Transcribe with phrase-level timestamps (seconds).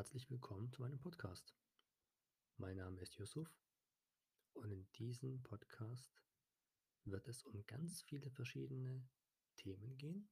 [0.00, 1.54] herzlich willkommen zu meinem Podcast.
[2.56, 3.54] Mein Name ist Yusuf
[4.54, 6.24] und in diesem Podcast
[7.04, 9.06] wird es um ganz viele verschiedene
[9.56, 10.26] Themen gehen,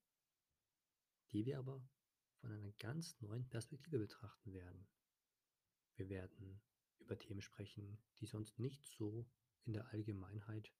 [1.32, 1.86] die wir aber
[2.40, 4.88] von einer ganz neuen Perspektive betrachten werden.
[5.96, 6.62] Wir werden
[7.00, 9.28] über Themen sprechen, die sonst nicht so
[9.66, 10.72] in der Allgemeinheit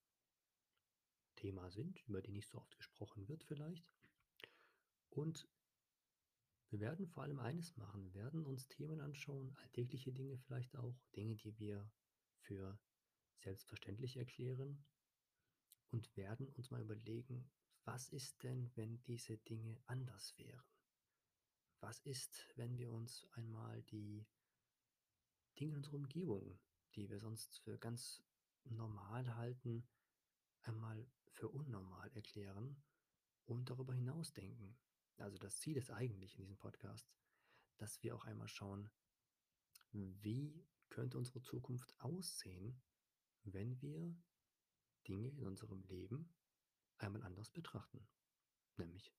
[1.36, 3.86] Thema sind, über die nicht so oft gesprochen wird vielleicht.
[5.10, 5.46] Und
[6.70, 10.98] wir werden vor allem eines machen, wir werden uns Themen anschauen, alltägliche Dinge vielleicht auch,
[11.16, 11.90] Dinge, die wir
[12.40, 12.78] für
[13.38, 14.84] selbstverständlich erklären
[15.90, 17.50] und werden uns mal überlegen,
[17.84, 20.66] was ist denn, wenn diese Dinge anders wären?
[21.80, 24.26] Was ist, wenn wir uns einmal die
[25.58, 26.58] Dinge in unserer Umgebung,
[26.94, 28.22] die wir sonst für ganz
[28.64, 29.88] normal halten,
[30.62, 32.82] einmal für unnormal erklären
[33.46, 34.76] und darüber hinaus denken?
[35.18, 37.10] Also das Ziel ist eigentlich in diesem Podcast,
[37.76, 38.90] dass wir auch einmal schauen,
[39.92, 42.80] wie könnte unsere Zukunft aussehen,
[43.44, 44.16] wenn wir
[45.06, 46.34] Dinge in unserem Leben
[46.98, 48.06] einmal anders betrachten,
[48.76, 49.12] nämlich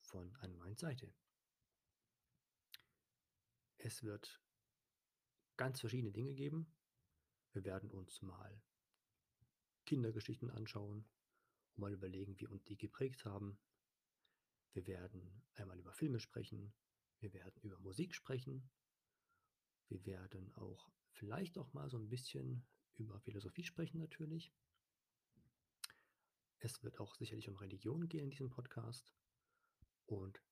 [0.00, 1.12] von einer neuen Seite.
[3.78, 4.42] Es wird
[5.56, 6.74] ganz verschiedene Dinge geben.
[7.52, 8.62] Wir werden uns mal
[9.84, 11.06] Kindergeschichten anschauen
[11.74, 13.58] und mal überlegen, wie uns die geprägt haben,
[14.74, 16.74] wir werden einmal über Filme sprechen,
[17.20, 18.68] wir werden über Musik sprechen,
[19.88, 24.52] wir werden auch vielleicht auch mal so ein bisschen über Philosophie sprechen natürlich.
[26.58, 29.12] Es wird auch sicherlich um Religion gehen in diesem Podcast
[30.06, 30.42] und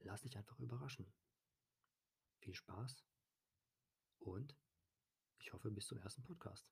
[0.00, 1.12] lass dich einfach überraschen.
[2.38, 3.04] Viel Spaß
[4.20, 4.56] und
[5.38, 6.70] ich hoffe bis zum ersten Podcast.